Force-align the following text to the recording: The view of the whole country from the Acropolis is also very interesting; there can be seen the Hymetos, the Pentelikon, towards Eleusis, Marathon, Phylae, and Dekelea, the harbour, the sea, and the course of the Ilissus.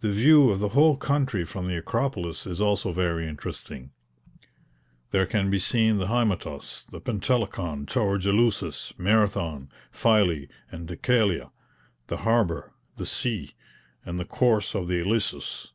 The 0.00 0.12
view 0.12 0.50
of 0.50 0.58
the 0.58 0.68
whole 0.76 0.98
country 0.98 1.42
from 1.46 1.66
the 1.66 1.78
Acropolis 1.78 2.46
is 2.46 2.60
also 2.60 2.92
very 2.92 3.26
interesting; 3.26 3.90
there 5.12 5.24
can 5.24 5.48
be 5.48 5.58
seen 5.58 5.96
the 5.96 6.08
Hymetos, 6.08 6.84
the 6.90 7.00
Pentelikon, 7.00 7.86
towards 7.86 8.26
Eleusis, 8.26 8.92
Marathon, 8.98 9.70
Phylae, 9.90 10.50
and 10.70 10.86
Dekelea, 10.86 11.52
the 12.08 12.18
harbour, 12.18 12.74
the 12.98 13.06
sea, 13.06 13.54
and 14.04 14.20
the 14.20 14.26
course 14.26 14.74
of 14.74 14.88
the 14.88 15.00
Ilissus. 15.00 15.72